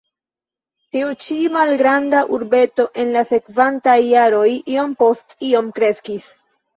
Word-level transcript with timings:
Tiu 0.93 1.09
ĉi 1.25 1.35
malgranda 1.57 2.21
urbeto 2.37 2.85
en 3.03 3.11
la 3.15 3.23
sekvantaj 3.31 3.95
jaroj 4.05 4.47
iom 4.77 4.97
post 5.03 5.37
iom 5.51 5.69
kreskis. 5.77 6.27